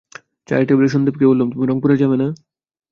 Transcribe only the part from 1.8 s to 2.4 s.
যাবে না?